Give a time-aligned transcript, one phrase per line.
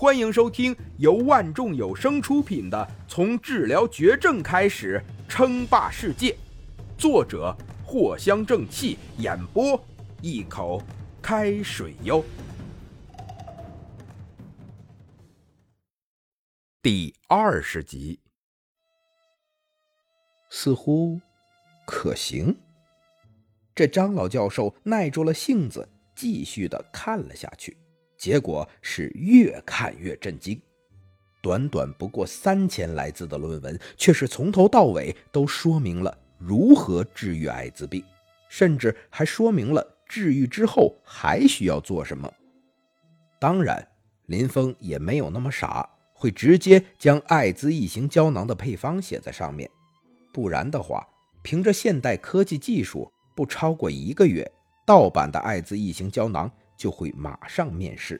[0.00, 2.78] 欢迎收听由万众有声出品的
[3.12, 6.30] 《从治疗绝症开始称霸世界》，
[6.96, 7.52] 作者
[7.84, 9.84] 藿香正气，演播
[10.22, 10.80] 一口
[11.20, 12.24] 开水哟。
[16.80, 18.20] 第二十集，
[20.48, 21.20] 似乎
[21.84, 22.56] 可行。
[23.74, 27.76] 这张老教授耐住了性子，继续的看了下去。
[28.18, 30.60] 结果是越看越震惊，
[31.40, 38.04] 短短不过三千来字的论文，却是从头到尾都说明了如何治愈艾滋病，
[38.48, 42.30] 甚至还说明了治愈之后还需要做什么。
[43.38, 43.86] 当然，
[44.26, 49.70] 林峰也没有那么傻，会直接将艾滋异型胶囊的配方写在上面，
[50.32, 51.06] 不然的话，
[51.42, 54.50] 凭着现代科技技术，不超过一个月，
[54.84, 56.50] 盗版的艾滋异型胶囊。
[56.78, 58.18] 就会马上面世。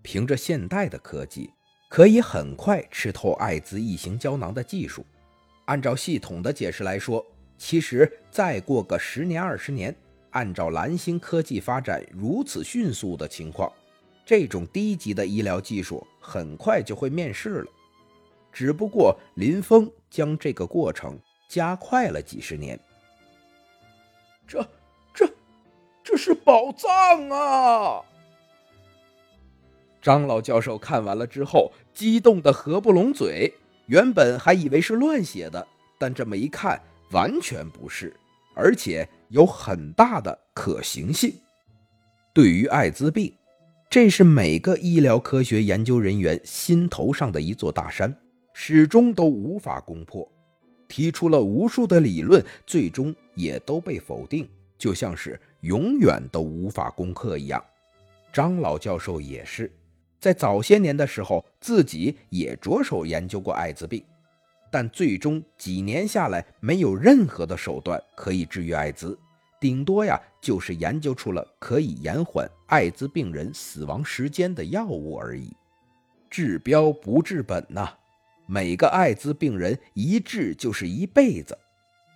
[0.00, 1.50] 凭着现代的科技，
[1.88, 5.04] 可以很快吃透艾滋异形胶囊的技术。
[5.64, 7.24] 按照系统的解释来说，
[7.58, 9.94] 其实再过个十年二十年，
[10.30, 13.72] 按照蓝星科技发展如此迅速的情况，
[14.24, 17.66] 这种低级的医疗技术很快就会面世了。
[18.52, 22.78] 只不过林峰将这个过程加快了几十年。
[24.46, 24.64] 这。
[26.14, 28.00] 这是宝藏啊！
[30.00, 33.52] 张老教授看完了之后，激动的合不拢嘴。
[33.86, 35.66] 原本还以为是乱写的，
[35.98, 38.14] 但这么一看，完全不是，
[38.54, 41.34] 而且有很大的可行性。
[42.32, 43.34] 对于艾滋病，
[43.90, 48.16] 这是每个医疗科学研究人员心头上的一座大山，
[48.52, 50.24] 始终都无法攻破。
[50.86, 55.40] 提出了无数的理论，最终也都被否定，就像是。
[55.60, 57.64] 永远都无法攻克一样，
[58.30, 59.72] 张老教授也是
[60.20, 64.04] 在早些年的时候，自己也着手研究过艾滋病，
[64.70, 69.18] 但最终几年下来，没有任何的手段可以治愈艾滋，
[69.58, 75.50] 顶多呀就是研究出了可以延缓艾滋病人死亡时间的药物而已。
[76.28, 77.88] 治标不治本呐，
[78.44, 81.56] 每个艾滋病人一治就是一辈子。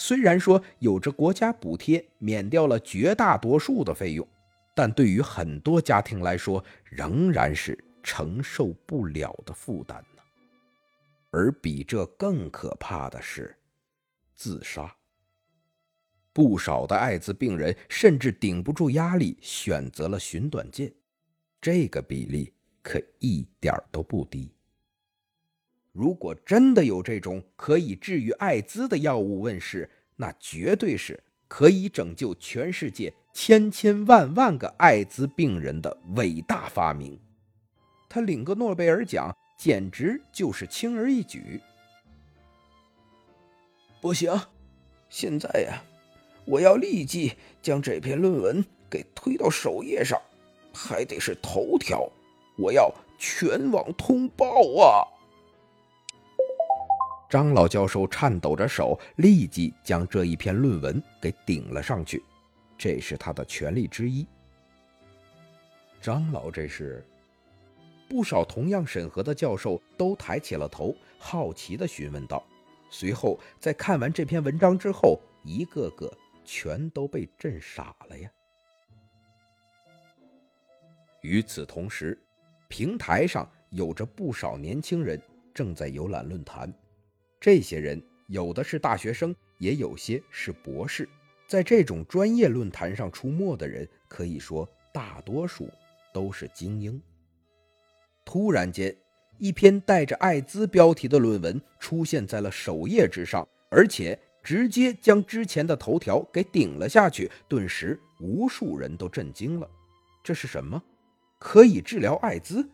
[0.00, 4.26] 虽然说有着国家补贴，免掉了绝大多数的费用，
[4.74, 10.22] 但对于很多家庭来说，仍然是承受不了的负担呢。
[11.30, 13.54] 而比这更可怕的是，
[14.34, 14.90] 自杀。
[16.32, 20.90] 不少的艾滋病人甚至顶不住压力，选择了寻短见，
[21.60, 24.50] 这个比例可一点都不低。
[25.92, 37.18] 如果真的有这种可以治愈艾滋的药物问世，那绝对是可以拯救全世界千千万万个艾滋病人的伟大发明。
[38.08, 41.60] 他领个诺贝尔奖，简直就是轻而易举。
[44.00, 44.32] 不行，
[45.08, 45.82] 现在呀，
[46.44, 50.20] 我要立即将这篇论文给推到首页上，
[50.72, 52.08] 还得是头条，
[52.56, 54.46] 我要全网通报
[54.80, 55.06] 啊！
[57.30, 62.20] 张老教授颤抖着手，立即将这一篇论文给顶了上去，
[62.76, 64.26] 这是他的权利之一。
[66.00, 67.06] 张老这是，
[68.08, 72.44] 不少同样审核的教授都抬起了头，好奇地询问道。
[72.90, 76.12] 随后，在看完这篇文章之后，一个个
[76.44, 78.28] 全都被震傻了呀。
[81.20, 82.20] 与此同时，
[82.66, 85.20] 平台上有着不少年轻人
[85.54, 86.72] 正在游览论坛。
[87.40, 91.08] 这些人有的是大学生，也有些是博士。
[91.48, 95.68] 在这种专业论坛上出没的人，可以说大多数
[96.12, 97.00] 都是精英。
[98.26, 98.94] 突然间，
[99.38, 107.30] 一篇带着“艾滋”标题的论文出现在了首页之上，而且直接将之前的头条给顶了下去。
[107.48, 109.68] 顿时，无数人都震惊了。
[110.22, 110.80] 这是什么？
[111.38, 112.68] 可以治疗艾滋？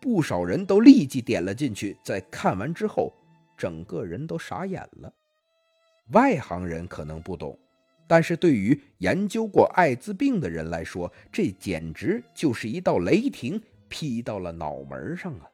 [0.00, 1.96] 不少人都立即点了进去。
[2.04, 3.12] 在看完之后，
[3.56, 5.12] 整个人都傻眼了，
[6.12, 7.58] 外行人可能不懂，
[8.06, 15.50] 但是对于研究过艾滋病的人来说，这简直就是一道雷霆劈到了脑门上啊！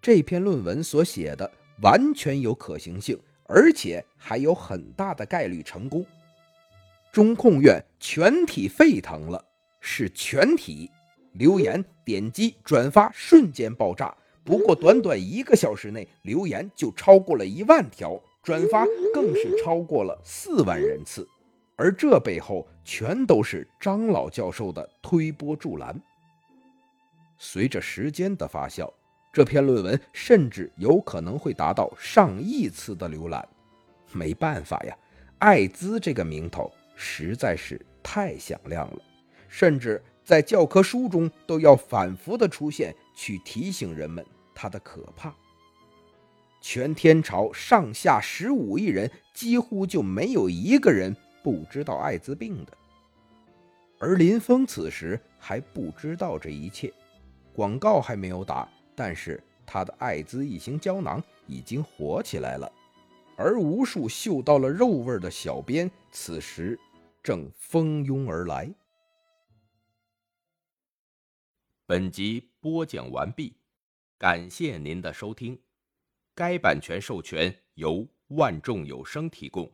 [0.00, 1.50] 这篇论文所写的
[1.82, 6.04] 完全有可行性，而且还有很大的概率成功。
[7.12, 9.44] 中控院全体沸腾了，
[9.80, 10.90] 是全体，
[11.32, 14.14] 留言、点击、转发瞬间爆炸。
[14.46, 21.28] 不过短短一个小时内，留言就超过了一万条，转发更是超过了四万人次，
[21.74, 26.00] 而这背后全都是张老教授的推波助澜。
[27.36, 28.88] 随着时间的发酵，
[29.32, 33.46] 这篇论文甚至有可能会达到上亿次的浏览。
[34.12, 34.96] 没办法呀，
[35.40, 39.02] 艾滋这个名头实在是太响亮了，
[39.48, 44.24] 甚至在教科书中都要反复的出现，去提醒人们
[44.56, 45.32] 它的可怕。
[46.62, 51.14] 全天朝上下十五亿人，几乎就没有一个人
[51.44, 52.76] 不知道艾滋病的。
[53.98, 56.92] 而林峰此时还不知道这一切，
[57.52, 62.72] 广告还没有打，但是他的艾滋异形胶囊已经火起来了。
[63.36, 66.78] 而无数嗅到了肉味的小编，此时
[67.22, 68.68] 正蜂拥而来。
[71.86, 73.54] 本集播讲完毕，
[74.18, 75.60] 感谢您的收听。
[76.34, 79.70] 该版权授权由万众有声提供。